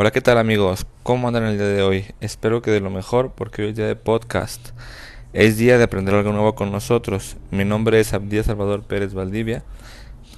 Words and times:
Hola, 0.00 0.12
¿qué 0.12 0.22
tal 0.22 0.38
amigos? 0.38 0.86
¿Cómo 1.02 1.28
andan 1.28 1.44
el 1.44 1.58
día 1.58 1.66
de 1.66 1.82
hoy? 1.82 2.06
Espero 2.22 2.62
que 2.62 2.70
de 2.70 2.80
lo 2.80 2.88
mejor 2.88 3.32
porque 3.36 3.60
hoy 3.60 3.68
es 3.68 3.76
día 3.76 3.86
de 3.86 3.96
podcast. 3.96 4.70
Es 5.34 5.58
día 5.58 5.76
de 5.76 5.84
aprender 5.84 6.14
algo 6.14 6.32
nuevo 6.32 6.54
con 6.54 6.72
nosotros. 6.72 7.36
Mi 7.50 7.66
nombre 7.66 8.00
es 8.00 8.14
Abdía 8.14 8.42
Salvador 8.42 8.82
Pérez 8.82 9.12
Valdivia. 9.12 9.62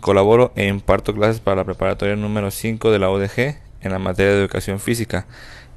Colaboro 0.01 0.51
e 0.56 0.67
imparto 0.67 1.14
clases 1.14 1.38
para 1.38 1.58
la 1.58 1.64
preparatoria 1.64 2.17
número 2.17 2.51
5 2.51 2.90
de 2.90 2.98
la 2.98 3.08
ODG 3.08 3.38
en 3.83 3.92
la 3.92 4.01
materia 4.01 4.33
de 4.33 4.40
educación 4.40 4.80
física. 4.80 5.28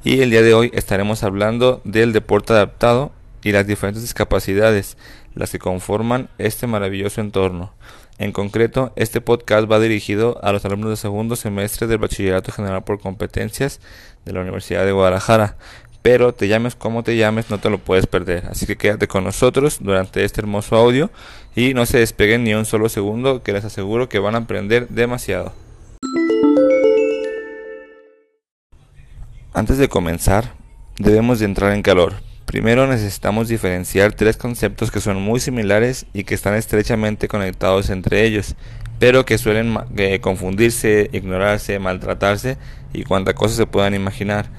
Y 0.03 0.21
el 0.21 0.31
día 0.31 0.41
de 0.41 0.55
hoy 0.55 0.71
estaremos 0.73 1.21
hablando 1.21 1.81
del 1.83 2.11
deporte 2.11 2.53
adaptado 2.53 3.11
y 3.43 3.51
las 3.51 3.67
diferentes 3.67 4.01
discapacidades, 4.01 4.97
las 5.35 5.51
que 5.51 5.59
conforman 5.59 6.29
este 6.37 6.67
maravilloso 6.67 7.21
entorno. 7.21 7.73
En 8.17 8.31
concreto, 8.31 8.93
este 8.95 9.19
podcast 9.19 9.69
va 9.69 9.79
dirigido 9.79 10.39
a 10.41 10.53
los 10.53 10.63
alumnos 10.63 10.89
de 10.89 10.95
segundo 10.95 11.35
semestre 11.35 11.85
del 11.85 11.97
Bachillerato 11.97 12.51
General 12.51 12.83
por 12.83 12.99
Competencias 12.99 13.81
de 14.23 14.31
la 14.31 14.41
Universidad 14.41 14.85
de 14.85 14.93
Guadalajara. 14.93 15.57
Pero 16.01 16.33
te 16.33 16.47
llames 16.47 16.75
como 16.75 17.03
te 17.03 17.17
llames, 17.17 17.49
no 17.49 17.57
te 17.57 17.69
lo 17.69 17.77
puedes 17.77 18.07
perder. 18.07 18.45
Así 18.45 18.65
que 18.65 18.77
quédate 18.77 19.07
con 19.07 19.23
nosotros 19.23 19.79
durante 19.81 20.23
este 20.23 20.39
hermoso 20.39 20.77
audio 20.77 21.09
y 21.55 21.73
no 21.73 21.85
se 21.85 21.97
despeguen 21.97 22.43
ni 22.43 22.53
un 22.53 22.65
solo 22.65 22.89
segundo, 22.89 23.43
que 23.43 23.53
les 23.53 23.65
aseguro 23.65 24.07
que 24.07 24.19
van 24.19 24.35
a 24.35 24.39
aprender 24.39 24.87
demasiado. 24.87 25.51
Antes 29.53 29.77
de 29.77 29.89
comenzar, 29.89 30.53
debemos 30.97 31.39
de 31.39 31.45
entrar 31.45 31.73
en 31.73 31.81
calor. 31.81 32.13
Primero 32.45 32.85
necesitamos 32.87 33.47
diferenciar 33.47 34.13
tres 34.13 34.37
conceptos 34.37 34.91
que 34.91 35.01
son 35.01 35.21
muy 35.21 35.39
similares 35.39 36.05
y 36.13 36.23
que 36.23 36.35
están 36.35 36.53
estrechamente 36.53 37.27
conectados 37.27 37.89
entre 37.89 38.23
ellos, 38.23 38.55
pero 38.99 39.25
que 39.25 39.37
suelen 39.37 39.77
eh, 39.97 40.19
confundirse, 40.19 41.09
ignorarse, 41.11 41.79
maltratarse 41.79 42.57
y 42.93 43.03
cuanta 43.03 43.33
cosa 43.33 43.55
se 43.55 43.65
puedan 43.65 43.95
imaginar. 43.95 44.49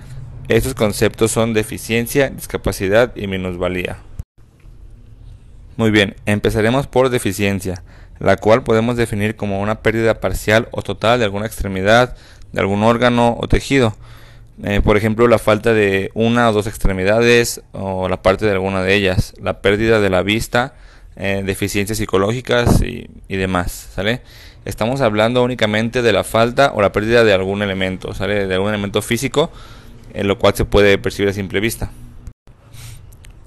Estos 0.49 0.75
conceptos 0.75 1.31
son 1.31 1.55
deficiencia, 1.55 2.29
discapacidad 2.29 3.15
y 3.17 3.29
minusvalía. 3.29 3.99
Muy 5.77 5.91
bien, 5.91 6.17
empezaremos 6.27 6.87
por 6.87 7.09
deficiencia, 7.09 7.83
la 8.19 8.37
cual 8.37 8.63
podemos 8.63 8.97
definir 8.97 9.37
como 9.37 9.61
una 9.61 9.81
pérdida 9.81 10.21
parcial 10.21 10.69
o 10.71 10.83
total 10.83 11.19
de 11.19 11.25
alguna 11.25 11.47
extremidad, 11.47 12.17
de 12.53 12.61
algún 12.61 12.83
órgano 12.83 13.37
o 13.39 13.47
tejido. 13.47 13.97
Eh, 14.63 14.81
por 14.83 14.97
ejemplo, 14.97 15.29
la 15.29 15.39
falta 15.39 15.75
de 15.75 16.11
una 16.15 16.49
o 16.49 16.53
dos 16.53 16.67
extremidades 16.67 17.61
o 17.73 18.09
la 18.09 18.23
parte 18.23 18.47
de 18.47 18.53
alguna 18.53 18.83
de 18.83 18.95
ellas, 18.95 19.35
la 19.41 19.61
pérdida 19.61 20.01
de 20.01 20.09
la 20.09 20.23
vista, 20.23 20.75
eh, 21.17 21.43
deficiencias 21.45 21.99
psicológicas 21.99 22.81
y, 22.83 23.09
demás. 23.29 23.91
Estamos 24.65 25.01
hablando 25.01 25.43
únicamente 25.43 26.03
de 26.03 26.13
la 26.13 26.25
falta 26.25 26.73
o 26.75 26.81
la 26.81 26.93
pérdida 26.93 27.23
de 27.23 27.33
algún 27.33 27.63
elemento, 27.63 28.15
¿sale? 28.15 28.47
De 28.47 28.55
algún 28.55 28.71
elemento 28.71 29.03
físico, 29.03 29.51
en 30.15 30.27
lo 30.27 30.39
cual 30.39 30.55
se 30.55 30.65
puede 30.65 30.99
percibir 30.99 31.29
a 31.31 31.33
simple 31.33 31.61
vista. 31.61 31.91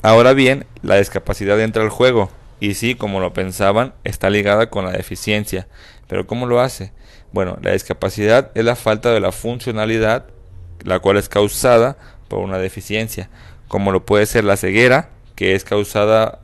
Ahora 0.02 0.34
bien, 0.34 0.66
la 0.82 0.96
discapacidad 0.96 1.60
entra 1.60 1.84
al 1.84 1.90
juego 1.90 2.30
y 2.60 2.76
sí, 2.76 2.96
como 2.96 3.20
lo 3.20 3.34
pensaban, 3.34 3.94
está 4.04 4.30
ligada 4.30 4.70
con 4.70 4.86
la 4.86 4.92
deficiencia. 4.92 5.68
Pero 6.08 6.26
¿cómo 6.26 6.46
lo 6.46 6.62
hace? 6.62 6.94
Bueno, 7.32 7.58
la 7.62 7.74
discapacidad 7.74 8.52
es 8.56 8.64
la 8.64 8.76
falta 8.76 9.12
de 9.12 9.20
la 9.20 9.32
funcionalidad 9.32 10.28
la 10.84 11.00
cual 11.00 11.18
es 11.18 11.30
causada 11.30 11.98
por 12.28 12.40
una 12.40 12.58
deficiencia, 12.58 13.30
como 13.68 13.92
lo 13.92 14.06
puede 14.06 14.26
ser 14.26 14.44
la 14.44 14.58
ceguera, 14.58 15.10
que 15.36 15.56
es 15.56 15.64
causada 15.64 16.40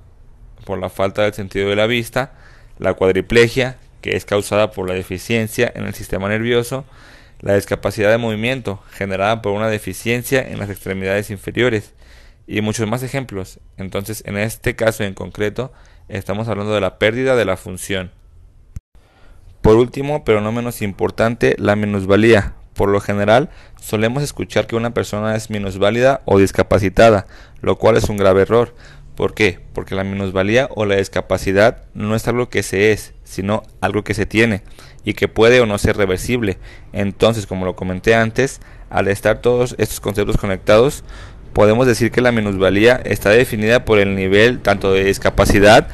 por 0.66 0.80
la 0.80 0.90
falta 0.90 1.24
del 1.24 1.34
sentido 1.34 1.70
de 1.70 1.76
la 1.76 1.88
vista, 1.88 2.34
la 2.80 2.94
cuadriplegia, 2.94 3.78
que 4.02 4.16
es 4.16 4.26
causada 4.26 4.72
por 4.72 4.88
la 4.88 4.96
deficiencia 4.96 5.72
en 5.76 5.86
el 5.86 5.94
sistema 5.94 6.30
nervioso, 6.30 6.86
la 7.42 7.56
discapacidad 7.56 8.12
de 8.12 8.18
movimiento, 8.18 8.82
generada 8.92 9.42
por 9.42 9.54
una 9.54 9.70
deficiencia 9.70 10.42
en 10.42 10.60
las 10.60 10.70
extremidades 10.70 11.30
inferiores, 11.30 11.94
y 12.48 12.62
muchos 12.62 12.88
más 12.88 13.04
ejemplos. 13.04 13.60
Entonces, 13.78 14.24
en 14.26 14.38
este 14.38 14.76
caso 14.76 15.04
en 15.04 15.14
concreto, 15.14 15.72
estamos 16.08 16.48
hablando 16.48 16.74
de 16.74 16.82
la 16.82 17.00
pérdida 17.00 17.36
de 17.36 17.46
la 17.46 17.58
función. 17.58 18.12
Por 19.62 19.78
último, 19.78 20.24
pero 20.24 20.42
no 20.42 20.52
menos 20.52 20.82
importante, 20.82 21.56
la 21.58 21.76
minusvalía, 21.76 22.54
por 22.76 22.90
lo 22.90 23.00
general, 23.00 23.50
solemos 23.82 24.22
escuchar 24.22 24.68
que 24.68 24.76
una 24.76 24.94
persona 24.94 25.36
es 25.36 25.50
minusválida 25.50 26.22
o 26.26 26.38
discapacitada, 26.38 27.26
lo 27.62 27.78
cual 27.78 27.98
es 27.98 28.10
un 28.10 28.18
grave 28.18 28.42
error. 28.44 28.76
¿Por 29.16 29.34
qué? 29.34 29.60
Porque 29.74 29.96
la 29.96 30.04
minusvalía 30.04 30.68
o 30.76 30.86
la 30.86 30.98
discapacidad 30.98 31.84
no 31.94 32.16
es 32.16 32.28
algo 32.28 32.50
que 32.50 32.64
se 32.64 32.92
es, 32.92 33.14
sino 33.24 33.64
algo 33.80 34.04
que 34.04 34.14
se 34.14 34.26
tiene 34.26 34.62
y 35.06 35.14
que 35.14 35.30
puede 35.30 35.62
o 35.62 35.66
no 35.66 35.78
ser 35.78 35.96
reversible. 35.96 36.58
Entonces, 36.92 37.48
como 37.48 37.66
lo 37.66 37.78
comenté 37.78 38.14
antes, 38.14 38.60
al 38.90 39.08
estar 39.08 39.40
todos 39.40 39.76
estos 39.78 40.02
conceptos 40.02 40.36
conectados, 40.36 41.06
podemos 41.54 41.88
decir 41.88 42.12
que 42.12 42.20
la 42.20 42.34
minusvalía 42.34 43.02
está 43.06 43.30
definida 43.30 43.86
por 43.86 44.00
el 44.00 44.16
nivel 44.16 44.60
tanto 44.60 44.92
de 44.92 45.06
discapacidad 45.06 45.88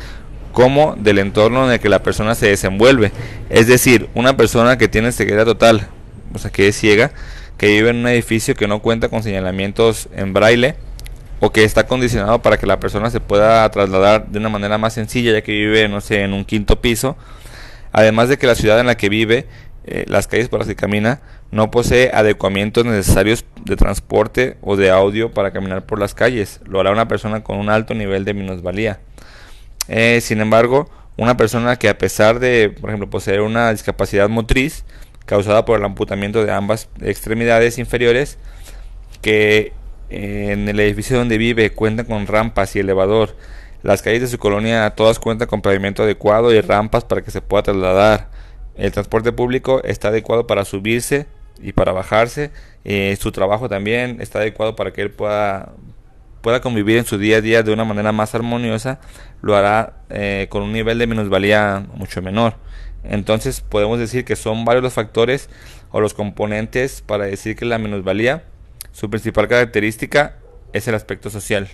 como 0.51 0.95
del 0.97 1.19
entorno 1.19 1.65
en 1.65 1.73
el 1.73 1.79
que 1.79 1.89
la 1.89 2.01
persona 2.01 2.33
se 2.33 2.47
desenvuelve. 2.47 3.11
Es 3.51 3.67
decir, 3.67 4.09
una 4.15 4.35
persona 4.35 4.79
que 4.79 4.87
tiene 4.87 5.11
ceguera 5.11 5.45
total, 5.45 5.87
o 6.33 6.39
sea, 6.39 6.51
que 6.51 6.67
es 6.67 6.75
ciega, 6.75 7.11
que 7.57 7.67
vive 7.67 7.89
en 7.89 7.97
un 7.97 8.07
edificio 8.07 8.55
que 8.55 8.67
no 8.67 8.81
cuenta 8.81 9.09
con 9.09 9.23
señalamientos 9.23 10.09
en 10.15 10.33
braille 10.33 10.75
o 11.39 11.51
que 11.51 11.63
está 11.63 11.87
condicionado 11.87 12.41
para 12.41 12.57
que 12.57 12.67
la 12.67 12.79
persona 12.79 13.09
se 13.09 13.19
pueda 13.19 13.69
trasladar 13.71 14.27
de 14.27 14.39
una 14.39 14.49
manera 14.49 14.77
más 14.77 14.93
sencilla, 14.93 15.31
ya 15.31 15.41
que 15.41 15.51
vive, 15.51 15.87
no 15.89 15.99
sé, 16.01 16.21
en 16.21 16.33
un 16.33 16.45
quinto 16.45 16.81
piso. 16.81 17.17
Además 17.91 18.29
de 18.29 18.37
que 18.37 18.47
la 18.47 18.55
ciudad 18.55 18.79
en 18.79 18.85
la 18.85 18.95
que 18.95 19.09
vive, 19.09 19.47
eh, 19.85 20.05
las 20.07 20.27
calles 20.27 20.49
por 20.49 20.59
las 20.59 20.67
que 20.67 20.75
camina, 20.75 21.21
no 21.49 21.71
posee 21.71 22.11
adecuamientos 22.13 22.85
necesarios 22.85 23.43
de 23.65 23.75
transporte 23.75 24.57
o 24.61 24.77
de 24.77 24.91
audio 24.91 25.31
para 25.31 25.51
caminar 25.51 25.85
por 25.85 25.99
las 25.99 26.13
calles. 26.13 26.61
Lo 26.65 26.79
hará 26.79 26.91
una 26.91 27.07
persona 27.07 27.43
con 27.43 27.57
un 27.57 27.69
alto 27.69 27.93
nivel 27.93 28.23
de 28.23 28.33
minusvalía. 28.33 28.99
Eh, 29.87 30.21
sin 30.21 30.41
embargo, 30.41 30.89
una 31.17 31.37
persona 31.37 31.75
que 31.75 31.89
a 31.89 31.97
pesar 31.97 32.39
de, 32.39 32.69
por 32.69 32.89
ejemplo, 32.89 33.09
poseer 33.09 33.41
una 33.41 33.71
discapacidad 33.71 34.29
motriz, 34.29 34.85
causada 35.31 35.63
por 35.63 35.79
el 35.79 35.85
amputamiento 35.85 36.43
de 36.43 36.51
ambas 36.51 36.89
extremidades 37.01 37.77
inferiores, 37.77 38.37
que 39.21 39.71
eh, 40.09 40.49
en 40.51 40.67
el 40.67 40.77
edificio 40.81 41.17
donde 41.17 41.37
vive 41.37 41.71
cuenta 41.71 42.03
con 42.03 42.27
rampas 42.27 42.75
y 42.75 42.79
elevador. 42.79 43.37
Las 43.81 44.01
calles 44.01 44.19
de 44.19 44.27
su 44.27 44.37
colonia 44.37 44.89
todas 44.89 45.19
cuentan 45.19 45.47
con 45.47 45.61
pavimento 45.61 46.03
adecuado 46.03 46.53
y 46.53 46.59
rampas 46.59 47.05
para 47.05 47.21
que 47.21 47.31
se 47.31 47.39
pueda 47.39 47.63
trasladar. 47.63 48.27
El 48.75 48.91
transporte 48.91 49.31
público 49.31 49.81
está 49.85 50.09
adecuado 50.09 50.47
para 50.47 50.65
subirse 50.65 51.27
y 51.61 51.71
para 51.71 51.93
bajarse. 51.93 52.51
Eh, 52.83 53.15
su 53.17 53.31
trabajo 53.31 53.69
también 53.69 54.19
está 54.19 54.39
adecuado 54.39 54.75
para 54.75 54.91
que 54.91 55.01
él 55.01 55.11
pueda, 55.11 55.71
pueda 56.41 56.59
convivir 56.59 56.97
en 56.97 57.05
su 57.05 57.17
día 57.17 57.37
a 57.37 57.41
día 57.41 57.63
de 57.63 57.71
una 57.71 57.85
manera 57.85 58.11
más 58.11 58.35
armoniosa. 58.35 58.99
Lo 59.41 59.55
hará 59.55 59.93
eh, 60.09 60.47
con 60.49 60.61
un 60.61 60.73
nivel 60.73 60.97
de 60.99 61.07
minusvalía 61.07 61.85
mucho 61.93 62.21
menor. 62.21 62.55
Entonces 63.03 63.62
podemos 63.62 64.00
decir 64.00 64.25
que 64.25 64.35
son 64.35 64.66
varios 64.66 64.84
los 64.84 64.94
factores 64.94 65.50
o 65.91 66.00
los 66.00 66.13
componentes 66.13 67.01
para 67.01 67.25
decir 67.25 67.56
que 67.56 67.66
la 67.66 67.78
minusvalía, 67.78 68.44
su 68.91 69.09
principal 69.09 69.47
característica 69.47 70.35
es 70.73 70.88
el 70.88 70.95
aspecto 70.95 71.29
social. 71.29 71.69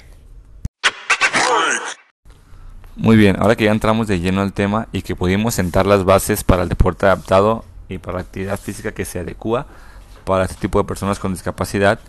Muy 2.95 3.15
bien, 3.15 3.35
ahora 3.39 3.55
que 3.55 3.65
ya 3.65 3.71
entramos 3.71 4.07
de 4.07 4.19
lleno 4.19 4.41
al 4.41 4.53
tema 4.53 4.87
y 4.91 5.03
que 5.03 5.15
pudimos 5.15 5.53
sentar 5.53 5.85
las 5.85 6.03
bases 6.03 6.43
para 6.43 6.63
el 6.63 6.69
deporte 6.69 7.05
adaptado 7.05 7.63
y 7.89 7.99
para 7.99 8.17
la 8.17 8.21
actividad 8.21 8.59
física 8.59 8.91
que 8.91 9.05
se 9.05 9.19
adecua 9.19 9.67
para 10.25 10.45
este 10.45 10.55
tipo 10.55 10.79
de 10.79 10.87
personas 10.87 11.19
con 11.19 11.31
discapacidad, 11.31 11.99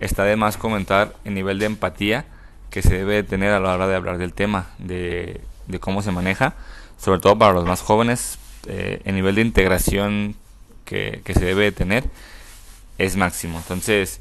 está 0.00 0.24
de 0.24 0.36
más 0.36 0.56
comentar 0.56 1.12
el 1.24 1.34
nivel 1.34 1.58
de 1.58 1.66
empatía 1.66 2.24
que 2.70 2.82
se 2.82 2.94
debe 2.94 3.22
tener 3.22 3.52
a 3.52 3.60
la 3.60 3.74
hora 3.74 3.86
de 3.86 3.94
hablar 3.94 4.18
del 4.18 4.32
tema, 4.32 4.70
de, 4.78 5.42
de 5.68 5.78
cómo 5.78 6.02
se 6.02 6.10
maneja, 6.10 6.54
sobre 6.98 7.20
todo 7.20 7.38
para 7.38 7.52
los 7.52 7.66
más 7.66 7.82
jóvenes, 7.82 8.38
eh, 8.66 9.00
el 9.04 9.14
nivel 9.14 9.34
de 9.34 9.42
integración 9.42 10.36
que, 10.84 11.22
se 11.26 11.44
debe 11.44 11.72
tener 11.72 12.04
es 12.98 13.16
máximo. 13.16 13.58
Entonces, 13.58 14.20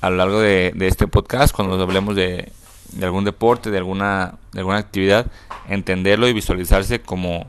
a 0.00 0.10
lo 0.10 0.16
largo 0.16 0.40
de, 0.40 0.72
este 0.80 1.06
podcast, 1.06 1.54
cuando 1.54 1.80
hablemos 1.80 2.14
de, 2.16 2.52
algún 3.02 3.24
deporte, 3.24 3.70
de 3.70 3.78
alguna, 3.78 4.34
de 4.52 4.60
alguna 4.60 4.78
actividad, 4.78 5.26
entenderlo 5.68 6.28
y 6.28 6.32
visualizarse 6.32 7.00
como, 7.00 7.46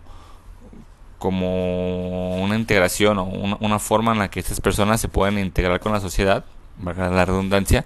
como 1.19 2.41
una 2.44 2.56
integración 2.56 3.19
o 3.19 3.25
una, 3.25 3.79
forma 3.79 4.13
en 4.13 4.19
la 4.19 4.29
que 4.29 4.39
estas 4.39 4.59
personas 4.59 5.00
se 5.01 5.07
pueden 5.07 5.38
integrar 5.39 5.79
con 5.79 5.91
la 5.91 6.00
sociedad, 6.00 6.45
valga 6.77 7.09
la 7.09 7.25
redundancia, 7.25 7.85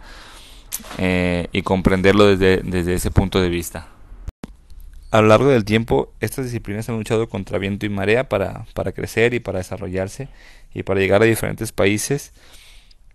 eh, 0.98 1.48
y 1.52 1.64
comprenderlo 1.64 2.26
desde, 2.26 2.62
desde 2.64 2.94
ese 2.94 3.12
punto 3.12 3.42
de 3.42 3.50
vista. 3.50 3.88
A 5.10 5.22
lo 5.22 5.30
largo 5.30 5.50
del 5.50 5.64
tiempo, 5.64 6.12
estas 6.20 6.46
disciplinas 6.46 6.90
han 6.90 6.98
luchado 6.98 7.30
contra 7.30 7.58
viento 7.58 7.86
y 7.86 7.90
marea 7.90 8.28
para, 8.28 8.66
para 8.74 8.92
crecer 8.92 9.34
y 9.34 9.40
para 9.40 9.60
desarrollarse 9.60 10.28
y 10.74 10.84
para 10.84 11.00
llegar 11.00 11.22
a 11.22 11.26
diferentes 11.26 11.72
países. 11.72 12.34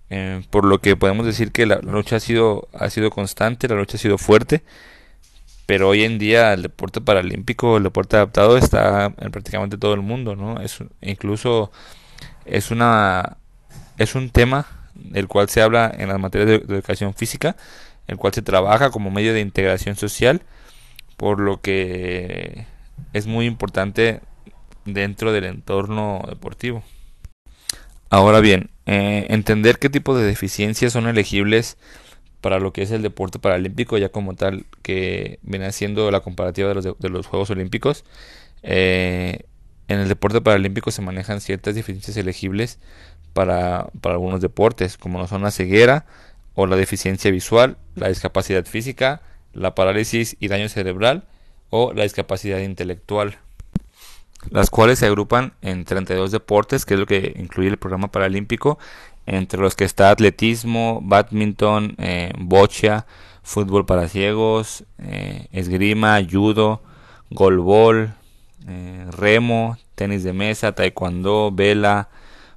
Eh, 0.09 0.43
por 0.51 0.65
lo 0.65 0.81
que 0.81 0.97
podemos 0.97 1.27
decir 1.27 1.53
que 1.53 1.67
la, 1.67 1.77
lucha 1.77 2.17
ha 2.17 2.21
sido, 2.21 2.69
ha 2.75 2.91
sido 2.91 3.11
constante, 3.11 3.69
la 3.69 3.77
lucha 3.77 3.97
ha 3.97 4.01
sido 4.01 4.19
fuerte, 4.19 4.63
pero 5.67 5.89
hoy 5.89 6.05
en 6.05 6.19
día 6.19 6.53
el 6.53 6.63
deporte 6.63 7.01
paralímpico, 7.01 7.77
el 7.77 7.85
deporte 7.85 8.17
adaptado 8.17 8.57
está 8.59 9.15
en 9.19 9.31
prácticamente 9.31 9.79
todo 9.79 9.95
el 9.95 10.03
mundo, 10.03 10.37
¿no? 10.37 10.61
Es, 10.61 10.79
incluso 11.01 11.73
es 12.45 12.71
una 12.71 13.37
es 13.99 14.15
un 14.15 14.31
tema 14.31 14.67
el 15.15 15.29
cual 15.29 15.49
se 15.49 15.63
habla 15.63 15.93
en 15.97 16.09
las 16.09 16.19
materias 16.19 16.49
de, 16.49 16.59
de 16.59 16.75
educación 16.75 17.15
física, 17.15 17.57
el 18.07 18.17
cual 18.17 18.35
se 18.35 18.43
trabaja 18.43 18.91
como 18.91 19.11
medio 19.11 19.33
de 19.33 19.41
integración 19.41 19.97
social, 19.97 20.43
por 21.23 21.39
lo 21.39 21.61
que 21.61 22.67
es 23.13 23.29
muy 23.29 23.47
importante 23.47 24.23
dentro 24.85 25.33
del 25.33 25.45
entorno 25.45 26.21
deportivo. 26.29 26.83
Ahora 28.11 28.41
bien, 28.41 28.71
eh, 28.87 29.27
entender 29.29 29.79
qué 29.79 29.89
tipo 29.89 30.17
de 30.17 30.25
deficiencias 30.25 30.95
son 30.95 31.07
elegibles 31.07 31.79
para 32.41 32.59
lo 32.59 32.73
que 32.73 32.83
es 32.83 32.91
el 32.91 33.03
deporte 33.03 33.39
paralímpico, 33.39 33.99
ya 33.99 34.09
como 34.09 34.35
tal 34.35 34.67
que 34.83 35.39
viene 35.43 35.67
haciendo 35.67 36.11
la 36.11 36.19
comparativa 36.19 36.67
de 36.71 36.75
los, 36.75 36.99
de, 36.99 37.09
los 37.09 37.29
Juegos 37.29 37.51
Olímpicos. 37.51 38.05
Eh, 38.65 39.45
en 39.87 40.01
el 40.01 40.09
deporte 40.09 40.41
paralímpico 40.41 40.91
se 40.91 41.03
manejan 41.03 41.41
ciertas 41.41 41.77
deficiencias 41.77 42.17
elegibles 42.17 42.81
para, 43.33 43.87
para 44.01 44.17
algunos 44.17 44.41
deportes, 44.41 44.99
como 44.99 45.21
no 45.21 45.29
son 45.29 45.43
la 45.43 45.53
ceguera 45.53 46.05
o 46.55 46.67
la 46.67 46.75
deficiencia 46.75 47.31
visual, 47.31 47.77
la 47.95 48.09
discapacidad 48.09 48.65
física, 48.65 49.23
la 49.53 49.75
parálisis 49.75 50.37
y 50.41 50.49
daño 50.49 50.69
cerebral 50.69 51.25
o 51.71 51.93
la 51.93 52.05
discapacidad 52.05 52.59
intelectual 52.59 53.39
las 54.51 54.71
cuales 54.71 54.99
se 54.99 55.07
agrupan 55.07 55.53
en 55.63 55.85
32 55.85 56.31
deportes, 56.31 56.85
que 56.85 56.95
es 56.95 57.01
lo 57.01 57.07
que 57.07 57.35
incluye 57.37 57.69
el 57.69 57.77
programa 57.77 58.09
paralímpico, 58.09 58.79
entre 59.27 59.61
los 59.61 59.77
que 59.77 59.85
está 59.85 60.11
atletismo, 60.11 61.01
badminton, 61.03 61.95
eh, 61.99 62.33
bocha, 62.39 63.07
fútbol 63.43 63.87
para 63.87 64.09
ciegos, 64.09 64.85
eh, 64.99 65.47
esgrima, 65.53 66.21
judo, 66.29 66.83
golbol, 67.31 68.15
eh, 68.67 69.07
remo, 69.13 69.79
tenis 69.95 70.25
de 70.25 70.33
mesa, 70.33 70.73
taekwondo, 70.73 71.51
vela, 71.53 72.09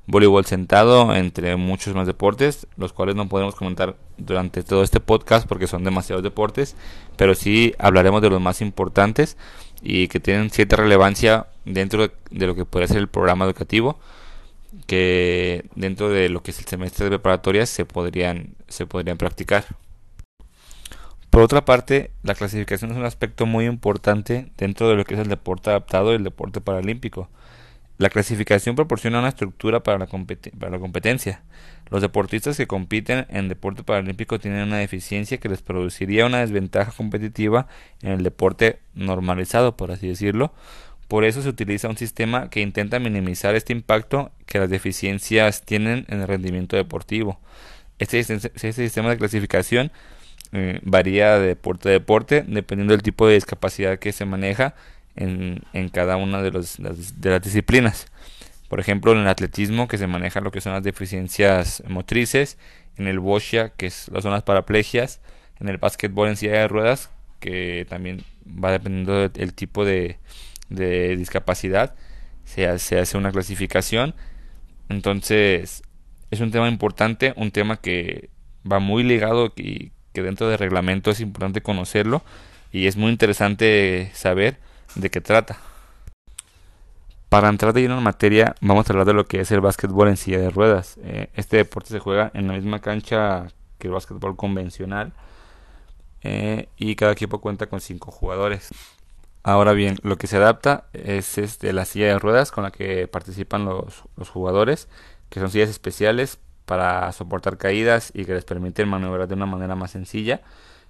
voleibol 0.07 0.45
sentado, 0.45 1.15
entre 1.15 1.55
muchos 1.55 1.95
más 1.95 2.07
deportes, 2.07 2.67
los 2.77 2.93
cuales 2.93 3.15
no 3.15 3.27
podemos 3.27 3.55
comentar 3.55 3.95
durante 4.17 4.63
todo 4.63 4.83
este 4.83 4.99
podcast 4.99 5.47
porque 5.47 5.67
son 5.67 5.83
demasiados 5.83 6.23
deportes, 6.23 6.75
pero 7.17 7.35
sí 7.35 7.73
hablaremos 7.79 8.21
de 8.21 8.29
los 8.29 8.41
más 8.41 8.61
importantes 8.61 9.37
y 9.81 10.07
que 10.07 10.19
tienen 10.19 10.49
cierta 10.49 10.77
relevancia 10.77 11.47
dentro 11.65 12.07
de, 12.29 12.47
lo 12.47 12.55
que 12.55 12.65
puede 12.65 12.87
ser 12.87 12.97
el 12.97 13.07
programa 13.07 13.45
educativo 13.45 13.99
que 14.87 15.65
dentro 15.75 16.09
de 16.09 16.29
lo 16.29 16.43
que 16.43 16.51
es 16.51 16.59
el 16.59 16.65
semestre 16.65 17.05
de 17.05 17.11
preparatoria 17.11 17.65
se 17.65 17.85
podrían 17.85 18.55
se 18.67 18.85
podrían 18.85 19.17
practicar. 19.17 19.65
Por 21.29 21.41
otra 21.41 21.65
parte, 21.65 22.11
la 22.23 22.35
clasificación 22.35 22.91
es 22.91 22.97
un 22.97 23.05
aspecto 23.05 23.45
muy 23.45 23.65
importante 23.65 24.51
dentro 24.57 24.87
de 24.89 24.95
lo 24.95 25.03
que 25.05 25.15
es 25.15 25.19
el 25.19 25.27
deporte 25.27 25.69
adaptado 25.69 26.11
y 26.11 26.15
el 26.15 26.23
deporte 26.23 26.61
paralímpico. 26.61 27.29
La 27.97 28.09
clasificación 28.09 28.75
proporciona 28.75 29.19
una 29.19 29.29
estructura 29.29 29.81
para 29.81 29.97
la, 29.97 30.07
para 30.07 30.71
la 30.71 30.79
competencia. 30.79 31.41
Los 31.89 32.01
deportistas 32.01 32.57
que 32.57 32.67
compiten 32.67 33.25
en 33.29 33.47
deporte 33.47 33.83
paralímpico 33.83 34.39
tienen 34.39 34.63
una 34.63 34.77
deficiencia 34.77 35.37
que 35.37 35.47
les 35.47 35.61
produciría 35.61 36.25
una 36.25 36.39
desventaja 36.39 36.91
competitiva 36.91 37.67
en 38.01 38.11
el 38.11 38.23
deporte 38.23 38.79
normalizado, 38.95 39.77
por 39.77 39.91
así 39.91 40.07
decirlo. 40.07 40.53
Por 41.07 41.23
eso 41.23 41.41
se 41.41 41.49
utiliza 41.49 41.87
un 41.87 41.97
sistema 41.97 42.49
que 42.49 42.61
intenta 42.61 42.99
minimizar 42.99 43.55
este 43.55 43.71
impacto 43.73 44.31
que 44.45 44.59
las 44.59 44.69
deficiencias 44.69 45.61
tienen 45.61 46.05
en 46.09 46.21
el 46.21 46.27
rendimiento 46.27 46.75
deportivo. 46.75 47.39
Este, 47.99 48.19
este 48.19 48.73
sistema 48.73 49.09
de 49.11 49.17
clasificación 49.17 49.91
eh, 50.51 50.79
varía 50.83 51.37
de 51.37 51.47
deporte 51.47 51.89
a 51.89 51.91
deporte 51.91 52.43
dependiendo 52.47 52.93
del 52.93 53.03
tipo 53.03 53.27
de 53.27 53.35
discapacidad 53.35 53.99
que 53.99 54.11
se 54.11 54.25
maneja 54.25 54.75
en, 55.15 55.61
en 55.73 55.89
cada 55.89 56.17
una 56.17 56.41
de, 56.41 56.51
los, 56.51 56.77
de 56.77 57.29
las 57.29 57.41
disciplinas. 57.41 58.07
Por 58.69 58.79
ejemplo, 58.79 59.11
en 59.11 59.19
el 59.19 59.27
atletismo, 59.27 59.87
que 59.87 59.97
se 59.97 60.07
maneja 60.07 60.41
lo 60.41 60.51
que 60.51 60.61
son 60.61 60.73
las 60.73 60.83
deficiencias 60.83 61.83
motrices, 61.87 62.57
en 62.97 63.07
el 63.07 63.19
boccia, 63.19 63.69
que 63.69 63.87
es, 63.87 64.09
las 64.09 64.43
paraplegias, 64.43 65.21
en 65.59 65.69
el 65.69 65.77
básquetbol 65.77 66.29
en 66.29 66.37
silla 66.37 66.59
de 66.59 66.67
ruedas, 66.67 67.09
que 67.39 67.85
también 67.89 68.23
va 68.45 68.71
dependiendo 68.71 69.29
del 69.29 69.53
tipo 69.53 69.85
de, 69.85 70.17
de 70.69 71.15
discapacidad, 71.17 71.95
se, 72.43 72.79
se 72.79 72.99
hace 72.99 73.17
una 73.17 73.31
clasificación. 73.31 74.15
Entonces, 74.89 75.83
es 76.31 76.39
un 76.39 76.51
tema 76.51 76.67
importante, 76.67 77.33
un 77.37 77.51
tema 77.51 77.77
que 77.77 78.29
va 78.69 78.79
muy 78.79 79.03
ligado 79.03 79.53
y 79.55 79.91
que 80.13 80.21
dentro 80.21 80.47
del 80.47 80.57
reglamento 80.57 81.11
es 81.11 81.19
importante 81.19 81.61
conocerlo 81.61 82.23
y 82.71 82.87
es 82.87 82.95
muy 82.97 83.11
interesante 83.11 84.11
saber 84.13 84.57
de 84.93 85.09
qué 85.09 85.21
trata. 85.21 85.57
Para 87.29 87.49
entrar 87.49 87.73
de 87.73 87.81
lleno 87.81 87.97
en 87.97 88.03
materia, 88.03 88.55
vamos 88.61 88.87
a 88.87 88.93
hablar 88.93 89.07
de 89.07 89.13
lo 89.13 89.25
que 89.25 89.41
es 89.41 89.51
el 89.51 89.59
básquetbol 89.59 90.07
en 90.07 90.17
silla 90.17 90.39
de 90.39 90.49
ruedas. 90.49 90.97
Eh, 91.03 91.29
este 91.33 91.57
deporte 91.57 91.89
se 91.89 91.99
juega 91.99 92.31
en 92.33 92.47
la 92.47 92.53
misma 92.53 92.79
cancha 92.79 93.47
que 93.77 93.87
el 93.87 93.93
básquetbol 93.93 94.35
convencional 94.37 95.11
eh, 96.21 96.69
y 96.77 96.95
cada 96.95 97.11
equipo 97.11 97.41
cuenta 97.41 97.67
con 97.67 97.81
cinco 97.81 98.11
jugadores. 98.11 98.69
Ahora 99.43 99.73
bien, 99.73 99.97
lo 100.01 100.17
que 100.17 100.27
se 100.27 100.37
adapta 100.37 100.85
es 100.93 101.37
este, 101.37 101.73
la 101.73 101.85
silla 101.85 102.07
de 102.07 102.19
ruedas 102.19 102.51
con 102.51 102.63
la 102.63 102.71
que 102.71 103.07
participan 103.07 103.65
los, 103.65 104.03
los 104.15 104.29
jugadores, 104.29 104.87
que 105.29 105.39
son 105.39 105.51
sillas 105.51 105.69
especiales 105.69 106.39
para 106.65 107.11
soportar 107.11 107.57
caídas 107.57 108.11
y 108.15 108.25
que 108.25 108.33
les 108.33 108.45
permiten 108.45 108.89
maniobrar 108.89 109.27
de 109.27 109.35
una 109.35 109.45
manera 109.45 109.75
más 109.75 109.91
sencilla 109.91 110.41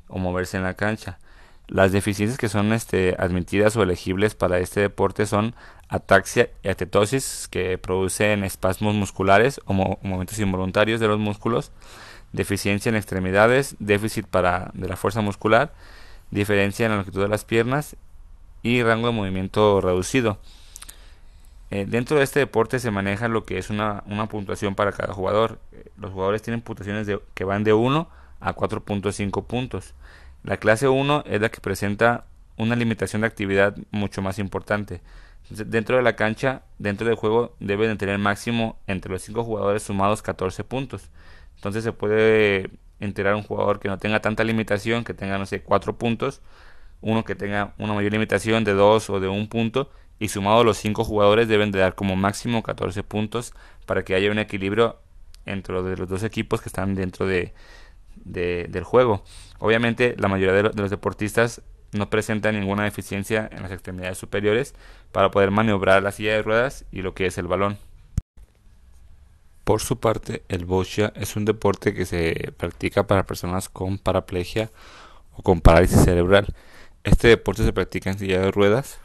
o 0.07 0.19
moverse 0.19 0.57
en 0.57 0.63
la 0.63 0.75
cancha. 0.75 1.19
Las 1.67 1.91
deficiencias 1.91 2.37
que 2.37 2.49
son 2.49 2.73
este, 2.73 3.15
admitidas 3.17 3.75
o 3.75 3.83
elegibles 3.83 4.35
para 4.35 4.59
este 4.59 4.81
deporte 4.81 5.25
son 5.25 5.55
ataxia 5.89 6.49
y 6.63 6.69
atetosis, 6.69 7.47
que 7.49 7.77
producen 7.77 8.43
espasmos 8.43 8.95
musculares 8.95 9.59
o 9.65 9.73
movimientos 9.73 10.39
involuntarios 10.39 10.99
de 10.99 11.07
los 11.07 11.19
músculos, 11.19 11.71
deficiencia 12.33 12.89
en 12.89 12.95
extremidades, 12.95 13.75
déficit 13.79 14.27
para, 14.27 14.71
de 14.73 14.87
la 14.87 14.95
fuerza 14.95 15.21
muscular, 15.21 15.73
diferencia 16.31 16.85
en 16.85 16.91
la 16.91 16.97
longitud 16.97 17.21
de 17.21 17.29
las 17.29 17.45
piernas 17.45 17.95
y 18.61 18.83
rango 18.83 19.07
de 19.07 19.13
movimiento 19.13 19.81
reducido. 19.81 20.39
Eh, 21.71 21.85
dentro 21.87 22.17
de 22.17 22.23
este 22.23 22.39
deporte 22.39 22.79
se 22.79 22.91
maneja 22.91 23.27
lo 23.27 23.43
que 23.43 23.57
es 23.57 23.69
una, 23.69 24.03
puntuación 24.29 24.75
para 24.75 24.91
cada 24.91 25.13
jugador. 25.13 25.59
Eh, 25.71 25.89
los 25.97 26.11
jugadores 26.11 26.41
tienen 26.41 26.61
puntuaciones 26.61 27.07
que 27.33 27.43
van 27.43 27.63
de 27.63 27.73
1 27.73 28.07
a 28.39 28.55
4.5 28.55 29.45
puntos. 29.45 29.93
La 30.45 30.57
clase 30.57 30.87
1 30.87 31.23
es 31.25 31.41
la 31.41 31.49
que 31.49 31.59
presenta 31.59 32.25
una 32.55 32.75
limitación 32.75 33.21
de 33.21 33.27
actividad 33.27 33.75
mucho 33.89 34.21
más 34.21 34.37
importante. 34.37 35.01
Dentro 35.49 35.97
de 35.97 36.03
la 36.03 36.15
cancha, 36.15 36.61
dentro 36.77 37.07
del 37.07 37.15
juego, 37.15 37.55
deben 37.59 37.97
tener 37.97 38.19
máximo 38.19 38.77
entre 38.85 39.11
los 39.11 39.23
5 39.23 39.43
jugadores 39.43 39.81
sumados 39.81 40.21
14 40.21 40.63
puntos. 40.63 41.09
Entonces 41.55 41.83
se 41.83 41.93
puede 41.93 42.69
enterar 42.99 43.33
un 43.33 43.41
jugador 43.41 43.79
que 43.79 43.87
no 43.87 43.97
tenga 43.97 44.21
tanta 44.21 44.43
limitación, 44.43 45.03
que 45.03 45.15
tenga, 45.15 45.39
no 45.39 45.47
sé, 45.47 45.63
4 45.63 45.97
puntos, 45.97 46.41
uno 47.01 47.25
que 47.25 47.33
tenga 47.33 47.73
una 47.79 47.95
mayor 47.95 48.11
limitación 48.11 48.63
de 48.63 48.73
2 48.73 49.09
o 49.09 49.19
de 49.19 49.27
1 49.27 49.49
punto, 49.49 49.89
y 50.19 50.27
sumado 50.27 50.63
los 50.63 50.77
5 50.77 51.03
jugadores 51.05 51.47
deben 51.47 51.71
de 51.71 51.79
dar 51.79 51.95
como 51.95 52.15
máximo 52.15 52.61
14 52.61 53.01
puntos 53.01 53.55
para 53.87 54.03
que 54.05 54.13
haya 54.13 54.29
un 54.29 54.37
equilibrio 54.37 54.99
entre 55.47 55.73
los 55.73 56.07
dos 56.07 56.23
equipos 56.23 56.61
que 56.61 56.69
están 56.69 56.93
dentro 56.93 57.25
de, 57.25 57.53
del 58.25 58.83
juego. 58.83 59.23
Obviamente 59.59 60.15
la 60.17 60.27
mayoría 60.27 60.53
de, 60.53 60.63
los 60.63 60.89
deportistas 60.89 61.61
no 61.93 62.09
presentan 62.09 62.59
ninguna 62.59 62.83
deficiencia 62.83 63.49
en 63.51 63.61
las 63.61 63.71
extremidades 63.71 64.17
superiores 64.17 64.75
para 65.11 65.31
poder 65.31 65.51
maniobrar 65.51 66.03
la 66.03 66.11
silla 66.11 66.33
de 66.33 66.41
ruedas 66.41 66.85
y 66.91 67.01
lo 67.01 67.13
que 67.13 67.27
es 67.27 67.37
el 67.37 67.47
balón. 67.47 67.77
Por 69.63 69.81
su 69.81 69.99
parte, 69.99 70.43
el 70.47 70.65
boccia 70.65 71.13
es 71.15 71.35
un 71.35 71.45
deporte 71.45 71.93
que 71.93 72.05
se 72.05 72.53
practica 72.57 73.07
para 73.07 73.25
personas 73.25 73.69
con 73.69 73.97
paraplegia 73.97 74.69
o 75.33 75.41
con 75.41 75.61
parálisis 75.61 76.03
cerebral. 76.03 76.53
Este 77.03 77.29
deporte 77.29 77.63
se 77.63 77.73
practica 77.73 78.11
en 78.11 78.19
silla 78.19 78.41
de 78.41 78.51
ruedas 78.51 78.99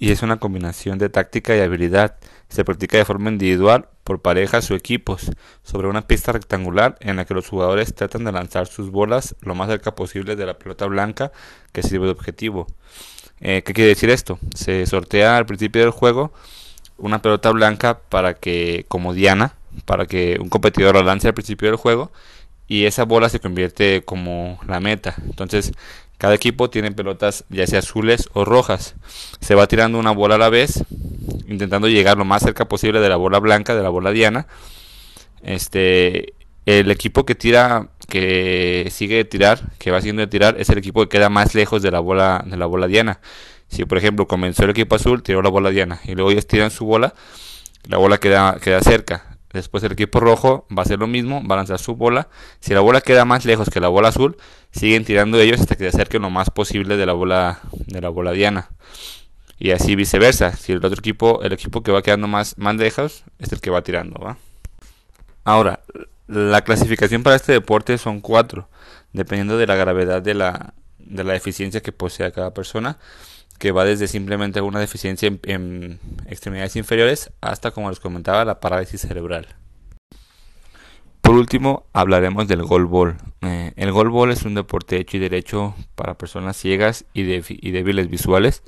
y 0.00 0.10
es 0.10 0.22
una 0.22 0.38
combinación 0.38 0.98
de 0.98 1.10
táctica 1.10 1.54
y 1.54 1.60
habilidad. 1.60 2.16
Se 2.48 2.64
practica 2.64 2.96
de 2.96 3.04
forma 3.04 3.30
individual, 3.30 3.86
por 4.02 4.22
parejas 4.22 4.68
o 4.70 4.74
equipos, 4.74 5.30
sobre 5.62 5.88
una 5.88 6.06
pista 6.06 6.32
rectangular 6.32 6.96
en 7.00 7.16
la 7.16 7.26
que 7.26 7.34
los 7.34 7.46
jugadores 7.46 7.94
tratan 7.94 8.24
de 8.24 8.32
lanzar 8.32 8.66
sus 8.66 8.90
bolas 8.90 9.36
lo 9.42 9.54
más 9.54 9.68
cerca 9.68 9.94
posible 9.94 10.36
de 10.36 10.46
la 10.46 10.58
pelota 10.58 10.86
blanca 10.86 11.30
que 11.72 11.82
sirve 11.82 12.06
de 12.06 12.12
objetivo. 12.12 12.66
Eh, 13.40 13.62
¿Qué 13.62 13.74
quiere 13.74 13.90
decir 13.90 14.08
esto? 14.08 14.38
Se 14.54 14.86
sortea 14.86 15.36
al 15.36 15.46
principio 15.46 15.82
del 15.82 15.90
juego 15.90 16.32
una 16.96 17.20
pelota 17.20 17.50
blanca 17.50 18.00
para 18.08 18.34
que, 18.34 18.86
como 18.88 19.12
diana, 19.12 19.54
para 19.84 20.06
que 20.06 20.38
un 20.40 20.48
competidor 20.48 20.94
la 20.94 21.02
lance 21.02 21.28
al 21.28 21.34
principio 21.34 21.68
del 21.68 21.76
juego 21.76 22.10
y 22.66 22.86
esa 22.86 23.04
bola 23.04 23.28
se 23.28 23.40
convierte 23.40 24.02
como 24.02 24.58
la 24.66 24.80
meta. 24.80 25.14
Entonces, 25.24 25.72
cada 26.20 26.34
equipo 26.34 26.68
tiene 26.68 26.92
pelotas 26.92 27.46
ya 27.48 27.66
sea 27.66 27.78
azules 27.78 28.28
o 28.34 28.44
rojas. 28.44 28.94
Se 29.40 29.54
va 29.54 29.66
tirando 29.66 29.98
una 29.98 30.10
bola 30.10 30.34
a 30.34 30.38
la 30.38 30.50
vez, 30.50 30.84
intentando 31.48 31.88
llegar 31.88 32.18
lo 32.18 32.26
más 32.26 32.42
cerca 32.42 32.68
posible 32.68 33.00
de 33.00 33.08
la 33.08 33.16
bola 33.16 33.38
blanca, 33.38 33.74
de 33.74 33.82
la 33.82 33.88
bola 33.88 34.10
diana. 34.10 34.46
Este, 35.42 36.34
el 36.66 36.90
equipo 36.90 37.24
que 37.24 37.34
tira, 37.34 37.88
que 38.06 38.88
sigue 38.90 39.16
de 39.16 39.24
tirar, 39.24 39.72
que 39.78 39.90
va 39.90 39.96
haciendo 39.96 40.20
de 40.20 40.26
tirar, 40.26 40.60
es 40.60 40.68
el 40.68 40.76
equipo 40.76 41.00
que 41.00 41.08
queda 41.08 41.30
más 41.30 41.54
lejos 41.54 41.80
de 41.80 41.90
la 41.90 42.00
bola, 42.00 42.44
de 42.46 42.58
la 42.58 42.66
bola 42.66 42.86
diana. 42.86 43.20
Si 43.68 43.86
por 43.86 43.96
ejemplo 43.96 44.26
comenzó 44.26 44.64
el 44.64 44.70
equipo 44.70 44.96
azul, 44.96 45.22
tiró 45.22 45.40
la 45.40 45.48
bola 45.48 45.70
diana 45.70 46.02
y 46.04 46.14
luego 46.14 46.32
ellos 46.32 46.46
tiran 46.46 46.70
su 46.70 46.84
bola, 46.84 47.14
la 47.84 47.96
bola 47.96 48.18
queda, 48.18 48.58
queda 48.60 48.82
cerca. 48.82 49.29
Después 49.52 49.82
el 49.82 49.92
equipo 49.92 50.20
rojo 50.20 50.66
va 50.70 50.82
a 50.82 50.84
hacer 50.84 50.98
lo 50.98 51.08
mismo, 51.08 51.42
va 51.46 51.56
a 51.56 51.58
lanzar 51.58 51.80
su 51.80 51.96
bola. 51.96 52.28
Si 52.60 52.72
la 52.72 52.80
bola 52.80 53.00
queda 53.00 53.24
más 53.24 53.44
lejos 53.44 53.68
que 53.68 53.80
la 53.80 53.88
bola 53.88 54.08
azul, 54.08 54.36
siguen 54.70 55.04
tirando 55.04 55.40
ellos 55.40 55.60
hasta 55.60 55.74
que 55.74 55.84
se 55.84 55.96
acerquen 55.96 56.22
lo 56.22 56.30
más 56.30 56.50
posible 56.50 56.96
de 56.96 57.06
la 57.06 57.12
bola 57.12 57.60
de 57.72 58.00
la 58.00 58.08
bola 58.10 58.30
diana. 58.32 58.70
Y 59.58 59.72
así 59.72 59.96
viceversa. 59.96 60.52
Si 60.56 60.72
el 60.72 60.78
otro 60.78 60.98
equipo, 60.98 61.42
el 61.42 61.52
equipo 61.52 61.82
que 61.82 61.90
va 61.90 62.02
quedando 62.02 62.28
más, 62.28 62.56
más 62.58 62.76
lejos, 62.76 63.24
es 63.38 63.52
el 63.52 63.60
que 63.60 63.70
va 63.70 63.82
tirando. 63.82 64.36
Ahora, 65.44 65.80
la 66.28 66.62
clasificación 66.62 67.24
para 67.24 67.36
este 67.36 67.52
deporte 67.52 67.98
son 67.98 68.20
cuatro, 68.20 68.68
dependiendo 69.12 69.58
de 69.58 69.66
la 69.66 69.74
gravedad 69.74 70.22
de 70.22 70.34
la, 70.34 70.74
de 70.98 71.24
la 71.24 71.32
deficiencia 71.32 71.80
que 71.82 71.90
posea 71.90 72.30
cada 72.30 72.54
persona 72.54 72.98
que 73.60 73.72
va 73.72 73.84
desde 73.84 74.08
simplemente 74.08 74.62
una 74.62 74.80
deficiencia 74.80 75.30
en, 75.42 76.00
extremidades 76.26 76.76
inferiores 76.76 77.30
hasta, 77.42 77.70
como 77.72 77.90
les 77.90 78.00
comentaba, 78.00 78.42
la 78.46 78.58
parálisis 78.58 79.02
cerebral. 79.02 79.48
Por 81.20 81.34
último, 81.34 81.84
hablaremos 81.92 82.48
del 82.48 82.62
golbol. 82.62 83.18
Eh, 83.42 83.72
el 83.76 83.92
golbol 83.92 84.32
es 84.32 84.44
un 84.44 84.54
deporte 84.54 84.96
hecho 84.96 85.18
y 85.18 85.20
derecho 85.20 85.74
para 85.94 86.16
personas 86.16 86.56
ciegas 86.56 87.04
y, 87.12 87.22
débiles 87.22 88.08
visuales, 88.08 88.62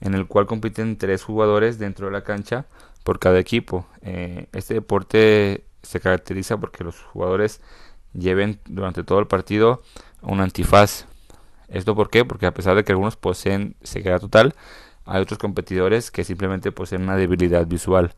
en 0.00 0.14
el 0.14 0.26
cual 0.26 0.46
compiten 0.46 0.98
tres 0.98 1.22
jugadores 1.22 1.78
dentro 1.78 2.06
de 2.06 2.12
la 2.12 2.24
cancha 2.24 2.66
por 3.04 3.20
cada 3.20 3.38
equipo. 3.38 3.86
Eh, 4.02 4.48
este 4.52 4.74
deporte 4.74 5.64
se 5.84 6.00
caracteriza 6.00 6.58
porque 6.58 6.82
los 6.82 7.00
jugadores 7.00 7.60
lleven 8.12 8.58
durante 8.64 9.04
todo 9.04 9.20
el 9.20 9.28
partido 9.28 9.84
un 10.20 10.40
antifaz 10.40 11.06
¿Esto 11.68 11.94
por 11.94 12.10
qué? 12.10 12.24
Porque 12.24 12.46
a 12.46 12.54
pesar 12.54 12.76
de 12.76 12.84
que 12.84 12.92
algunos 12.92 13.16
poseen 13.16 13.76
ceguera 13.82 14.18
total, 14.18 14.54
hay 15.04 15.22
otros 15.22 15.38
competidores 15.38 16.10
que 16.10 16.24
simplemente 16.24 16.72
poseen 16.72 17.02
una 17.02 17.16
debilidad 17.16 17.66
visual. 17.66 18.14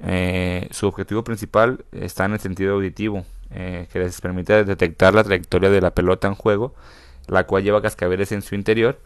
Eh, 0.00 0.68
su 0.70 0.86
objetivo 0.86 1.24
principal 1.24 1.84
está 1.92 2.24
en 2.24 2.34
el 2.34 2.40
sentido 2.40 2.74
auditivo, 2.74 3.24
eh, 3.50 3.88
que 3.92 3.98
les 3.98 4.20
permite 4.20 4.64
detectar 4.64 5.14
la 5.14 5.24
trayectoria 5.24 5.70
de 5.70 5.80
la 5.80 5.90
pelota 5.90 6.28
en 6.28 6.34
juego, 6.34 6.74
la 7.26 7.46
cual 7.46 7.64
lleva 7.64 7.82
cascabeles 7.82 8.32
en 8.32 8.42
su 8.42 8.54
interior 8.54 8.98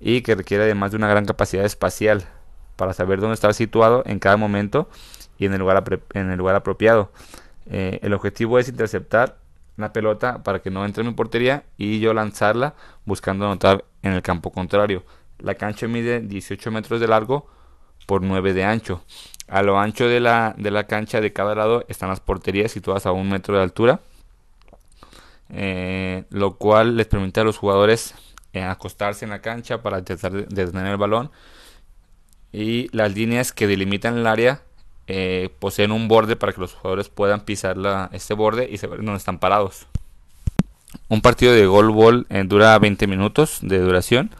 y 0.00 0.22
que 0.22 0.34
requiere 0.34 0.64
además 0.64 0.92
de 0.92 0.98
una 0.98 1.08
gran 1.08 1.24
capacidad 1.24 1.64
espacial 1.64 2.24
para 2.76 2.92
saber 2.92 3.20
dónde 3.20 3.34
está 3.34 3.52
situado 3.52 4.02
en 4.06 4.20
cada 4.20 4.36
momento 4.36 4.88
y 5.38 5.46
en 5.46 5.52
el 5.52 5.58
lugar, 5.60 5.82
en 6.14 6.30
el 6.30 6.38
lugar 6.38 6.54
apropiado. 6.54 7.10
Eh, 7.70 7.98
el 8.02 8.12
objetivo 8.12 8.58
es 8.58 8.68
interceptar 8.68 9.36
una 9.78 9.92
pelota 9.92 10.42
para 10.42 10.60
que 10.60 10.70
no 10.70 10.84
entre 10.84 11.02
en 11.02 11.08
mi 11.08 11.14
portería 11.14 11.62
y 11.78 12.00
yo 12.00 12.12
lanzarla 12.12 12.74
buscando 13.06 13.46
anotar 13.46 13.84
en 14.02 14.12
el 14.12 14.22
campo 14.22 14.50
contrario. 14.50 15.04
La 15.38 15.54
cancha 15.54 15.86
mide 15.86 16.20
18 16.20 16.70
metros 16.72 17.00
de 17.00 17.06
largo 17.06 17.46
por 18.06 18.22
9 18.22 18.52
de 18.52 18.64
ancho. 18.64 19.04
A 19.46 19.62
lo 19.62 19.78
ancho 19.78 20.08
de 20.08 20.20
la, 20.20 20.54
de 20.58 20.70
la 20.72 20.84
cancha 20.84 21.20
de 21.20 21.32
cada 21.32 21.54
lado 21.54 21.84
están 21.88 22.08
las 22.08 22.20
porterías 22.20 22.72
situadas 22.72 23.06
a 23.06 23.12
un 23.12 23.30
metro 23.30 23.56
de 23.56 23.62
altura, 23.62 24.00
eh, 25.50 26.24
lo 26.30 26.56
cual 26.56 26.96
les 26.96 27.06
permite 27.06 27.40
a 27.40 27.44
los 27.44 27.56
jugadores 27.56 28.14
eh, 28.52 28.62
acostarse 28.62 29.24
en 29.24 29.30
la 29.30 29.40
cancha 29.40 29.80
para 29.80 30.02
tratar 30.02 30.32
de 30.32 30.64
detener 30.64 30.88
el 30.88 30.96
balón. 30.96 31.30
Y 32.52 32.88
las 32.96 33.14
líneas 33.14 33.52
que 33.52 33.66
delimitan 33.66 34.18
el 34.18 34.26
área 34.26 34.62
eh, 35.10 35.48
poseen 35.58 35.90
un 35.90 36.06
borde 36.06 36.36
para 36.36 36.52
que 36.52 36.60
los 36.60 36.74
jugadores 36.74 37.08
puedan 37.08 37.40
pisar 37.40 37.78
la, 37.78 38.10
este 38.12 38.34
borde 38.34 38.68
y 38.70 38.76
saber 38.76 38.98
dónde 38.98 39.16
están 39.16 39.38
parados. 39.38 39.86
Un 41.08 41.22
partido 41.22 41.54
de 41.54 41.64
golbol 41.64 42.26
eh, 42.28 42.44
dura 42.46 42.78
20 42.78 43.06
minutos 43.06 43.60
de 43.62 43.78
duración. 43.78 44.30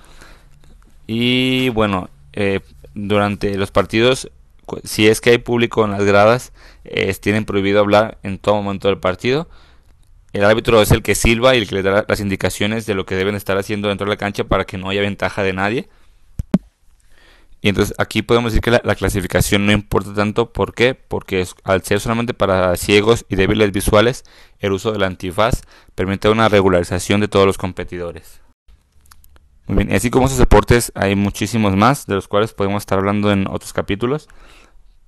Y 1.06 1.70
bueno, 1.70 2.10
eh, 2.34 2.60
durante 2.94 3.56
los 3.56 3.70
partidos, 3.70 4.30
si 4.84 5.08
es 5.08 5.22
que 5.22 5.30
hay 5.30 5.38
público 5.38 5.86
en 5.86 5.92
las 5.92 6.04
gradas, 6.04 6.52
tienen 7.20 7.46
prohibido 7.46 7.80
hablar 7.80 8.18
en 8.22 8.38
todo 8.38 8.62
momento 8.62 8.88
del 8.88 8.98
partido. 8.98 9.48
El 10.34 10.44
árbitro 10.44 10.82
es 10.82 10.90
el 10.90 11.02
que 11.02 11.14
silba 11.14 11.54
y 11.54 11.58
el 11.58 11.68
que 11.68 11.76
le 11.76 11.82
da 11.82 12.04
las 12.06 12.20
indicaciones 12.20 12.84
de 12.84 12.94
lo 12.94 13.06
que 13.06 13.14
deben 13.14 13.34
estar 13.34 13.56
haciendo 13.56 13.88
dentro 13.88 14.04
de 14.04 14.10
la 14.10 14.18
cancha 14.18 14.44
para 14.44 14.66
que 14.66 14.76
no 14.76 14.90
haya 14.90 15.00
ventaja 15.00 15.42
de 15.42 15.54
nadie. 15.54 15.88
Y 17.60 17.68
entonces 17.68 17.94
aquí 17.98 18.22
podemos 18.22 18.52
decir 18.52 18.62
que 18.62 18.70
la, 18.70 18.94
clasificación 18.94 19.66
no 19.66 19.72
importa 19.72 20.14
tanto. 20.14 20.52
¿Por 20.52 20.74
qué? 20.74 20.94
Porque 20.94 21.44
al 21.64 21.82
ser 21.82 21.98
solamente 21.98 22.32
para 22.32 22.76
ciegos 22.76 23.26
y 23.28 23.34
débiles 23.34 23.72
visuales, 23.72 24.24
el 24.60 24.72
uso 24.72 24.92
del 24.92 25.02
antifaz 25.02 25.62
permite 25.94 26.28
una 26.28 26.48
regularización 26.48 27.20
de 27.20 27.28
todos 27.28 27.46
los 27.46 27.58
competidores. 27.58 28.40
Muy 29.66 29.84
bien, 29.84 29.94
así 29.94 30.08
como 30.08 30.26
esos 30.26 30.38
deportes 30.38 30.92
hay 30.94 31.16
muchísimos 31.16 31.74
más, 31.74 32.06
de 32.06 32.14
los 32.14 32.28
cuales 32.28 32.54
podemos 32.54 32.82
estar 32.82 32.98
hablando 32.98 33.32
en 33.32 33.48
otros 33.48 33.72
capítulos. 33.72 34.28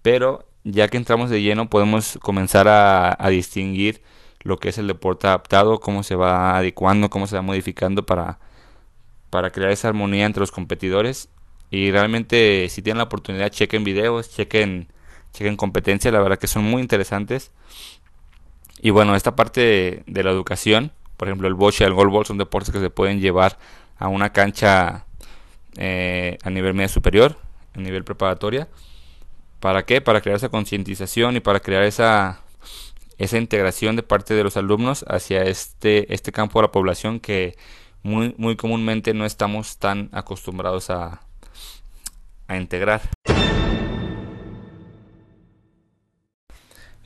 Pero 0.03 0.49
ya 0.65 0.89
que 0.89 0.97
entramos 0.97 1.31
de 1.31 1.43
lleno, 1.43 1.71
podemos 1.71 2.19
comenzar 2.21 2.67
a, 2.67 3.17
a 3.19 3.29
distinguir 3.29 4.03
lo 4.43 4.59
que 4.59 4.71
es 4.71 4.79
el 4.79 4.89
deporte 4.89 5.29
adaptado, 5.29 5.79
cómo 5.79 6.03
se 6.03 6.17
va 6.17 6.57
adecuando, 6.57 7.11
cómo 7.11 7.29
se 7.29 7.37
va 7.37 7.43
modificando 7.43 8.05
para, 8.05 8.41
para 9.31 9.51
crear 9.51 9.71
esa 9.71 9.89
armonía 9.89 10.27
entre 10.27 10.41
los 10.41 10.51
competidores 10.51 11.29
y 11.71 11.91
realmente 11.93 12.69
si 12.69 12.83
tienen 12.83 12.99
la 12.99 13.05
oportunidad, 13.05 13.51
chequen 13.51 13.85
videos, 13.85 14.31
chequen, 14.31 14.89
chequen 15.33 15.57
competencias, 15.57 16.13
la 16.13 16.21
verdad 16.21 16.39
que 16.39 16.49
son 16.49 16.65
muy 16.65 16.83
interesantes. 16.83 17.53
Y 18.81 18.91
bueno, 18.91 19.15
esta 19.15 19.37
parte 19.37 20.03
de, 20.07 20.23
la 20.25 20.31
educación, 20.31 20.93
por 21.17 21.29
ejemplo 21.29 21.47
el 21.47 21.55
boche 21.55 21.85
el 21.85 21.95
golbol 21.95 22.27
son 22.27 22.39
deportes 22.39 22.73
que 22.73 22.81
se 22.81 22.91
pueden 22.91 23.21
llevar 23.21 23.59
a 23.99 24.09
una 24.09 24.33
cancha 24.33 25.07
eh, 25.77 26.39
a 26.43 26.51
nivel 26.51 26.75
medio 26.75 26.89
superior, 26.89 27.37
a 27.77 27.79
nivel 27.79 28.05
preparatoria. 28.05 28.69
¿Para 29.61 29.85
qué? 29.85 30.01
Para 30.01 30.23
crear 30.23 30.37
esa 30.37 30.49
concientización 30.49 31.37
y 31.37 31.41
para 31.41 31.61
crear 31.61 31.85
esa, 31.85 32.41
esa 33.19 33.39
integración 33.39 33.95
de 33.95 34.03
parte 34.03 34.35
de 34.35 34.43
los 34.43 34.57
alumnos 34.57 35.05
hacia 35.07 35.45
este, 35.45 36.13
este 36.13 36.33
campo 36.33 36.59
de 36.59 36.65
la 36.65 36.73
población 36.73 37.21
que 37.21 37.57
muy, 38.03 38.35
muy 38.39 38.57
comúnmente 38.57 39.13
no 39.13 39.27
estamos 39.27 39.77
tan 39.77 40.09
acostumbrados 40.13 40.89
a, 40.89 41.21
a 42.51 42.57
integrar. 42.57 43.01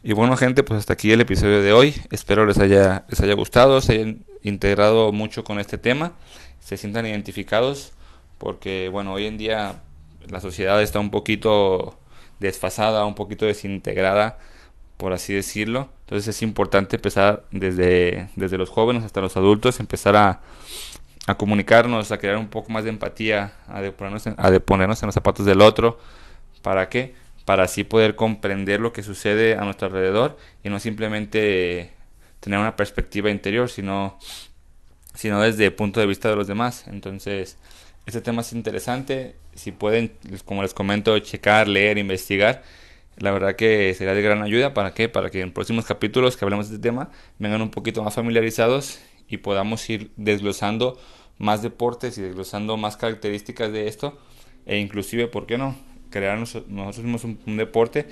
Y 0.02 0.12
bueno 0.14 0.36
gente, 0.36 0.62
pues 0.62 0.78
hasta 0.78 0.94
aquí 0.94 1.12
el 1.12 1.20
episodio 1.20 1.62
de 1.62 1.72
hoy. 1.72 1.94
Espero 2.10 2.46
les 2.46 2.58
haya, 2.58 3.04
les 3.08 3.20
haya 3.20 3.34
gustado, 3.34 3.80
se 3.80 3.92
hayan 3.92 4.24
integrado 4.42 5.12
mucho 5.12 5.44
con 5.44 5.60
este 5.60 5.76
tema, 5.76 6.12
se 6.60 6.76
sientan 6.78 7.06
identificados, 7.06 7.92
porque 8.38 8.88
bueno, 8.90 9.12
hoy 9.12 9.26
en 9.26 9.36
día 9.36 9.82
la 10.28 10.40
sociedad 10.40 10.82
está 10.82 10.98
un 10.98 11.10
poquito 11.10 11.98
desfasada, 12.40 13.04
un 13.04 13.14
poquito 13.14 13.44
desintegrada, 13.44 14.38
por 14.96 15.12
así 15.12 15.34
decirlo. 15.34 15.90
Entonces 16.06 16.36
es 16.36 16.42
importante 16.42 16.96
empezar 16.96 17.44
desde, 17.50 18.30
desde 18.36 18.56
los 18.56 18.70
jóvenes 18.70 19.04
hasta 19.04 19.20
los 19.20 19.36
adultos, 19.36 19.78
empezar 19.78 20.16
a, 20.16 20.40
a 21.26 21.36
comunicarnos, 21.36 22.12
a 22.12 22.18
crear 22.18 22.36
un 22.36 22.48
poco 22.48 22.70
más 22.70 22.84
de 22.84 22.90
empatía, 22.90 23.54
a 23.68 23.80
de, 23.80 23.92
ponernos 23.92 24.26
en, 24.26 24.34
a 24.36 24.50
de 24.50 24.60
ponernos 24.60 25.02
en 25.02 25.06
los 25.06 25.14
zapatos 25.14 25.46
del 25.46 25.60
otro. 25.60 25.98
¿Para 26.62 26.88
qué? 26.88 27.14
Para 27.44 27.64
así 27.64 27.84
poder 27.84 28.14
comprender 28.14 28.80
lo 28.80 28.92
que 28.92 29.02
sucede 29.02 29.56
a 29.56 29.64
nuestro 29.64 29.86
alrededor 29.86 30.36
y 30.62 30.68
no 30.68 30.78
simplemente 30.78 31.92
tener 32.40 32.58
una 32.58 32.76
perspectiva 32.76 33.30
interior, 33.30 33.70
sino, 33.70 34.18
sino 35.14 35.40
desde 35.40 35.66
el 35.66 35.72
punto 35.72 36.00
de 36.00 36.06
vista 36.06 36.28
de 36.28 36.36
los 36.36 36.46
demás. 36.46 36.84
Entonces, 36.88 37.56
este 38.06 38.20
tema 38.20 38.42
es 38.42 38.52
interesante. 38.52 39.36
Si 39.54 39.72
pueden, 39.72 40.12
como 40.44 40.62
les 40.62 40.74
comento, 40.74 41.18
checar, 41.20 41.68
leer, 41.68 41.96
investigar, 41.96 42.62
la 43.16 43.30
verdad 43.30 43.56
que 43.56 43.94
será 43.94 44.12
de 44.14 44.20
gran 44.20 44.42
ayuda. 44.42 44.74
¿Para 44.74 44.92
qué? 44.92 45.08
Para 45.08 45.30
que 45.30 45.40
en 45.40 45.52
próximos 45.52 45.86
capítulos 45.86 46.36
que 46.36 46.44
hablemos 46.44 46.68
de 46.68 46.76
este 46.76 46.82
tema 46.86 47.10
vengan 47.38 47.62
un 47.62 47.70
poquito 47.70 48.02
más 48.02 48.14
familiarizados 48.14 48.98
y 49.28 49.38
podamos 49.38 49.88
ir 49.90 50.10
desglosando 50.16 50.98
más 51.38 51.62
deportes 51.62 52.18
y 52.18 52.22
desglosando 52.22 52.76
más 52.76 52.96
características 52.96 53.72
de 53.72 53.88
esto 53.88 54.18
e 54.66 54.78
inclusive, 54.78 55.26
¿por 55.26 55.46
qué 55.46 55.58
no? 55.58 55.76
Crear 56.10 56.38
nosotros 56.38 56.98
mismos 56.98 57.24
un, 57.24 57.56
deporte 57.56 58.06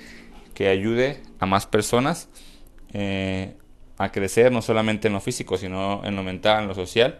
que 0.53 0.67
ayude 0.67 1.21
a 1.39 1.45
más 1.45 1.65
personas 1.65 2.29
eh, 2.93 3.55
a 3.97 4.11
crecer 4.11 4.51
no 4.51 4.61
solamente 4.61 5.07
en 5.07 5.13
lo 5.13 5.21
físico, 5.21 5.57
sino 5.57 6.03
en 6.03 6.15
lo 6.15 6.23
mental, 6.23 6.63
en 6.63 6.67
lo 6.67 6.75
social 6.75 7.19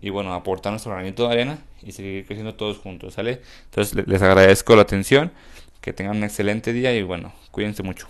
y 0.00 0.10
bueno, 0.10 0.32
aportar 0.32 0.72
nuestro 0.72 0.92
granito 0.92 1.26
de 1.26 1.32
arena 1.32 1.58
y 1.82 1.92
seguir 1.92 2.24
creciendo 2.24 2.54
todos 2.54 2.78
juntos, 2.78 3.14
¿sale? 3.14 3.42
Entonces 3.64 4.06
les 4.06 4.22
agradezco 4.22 4.76
la 4.76 4.82
atención, 4.82 5.32
que 5.80 5.92
tengan 5.92 6.16
un 6.16 6.24
excelente 6.24 6.72
día 6.72 6.94
y 6.94 7.02
bueno, 7.02 7.32
cuídense 7.50 7.82
mucho. 7.82 8.08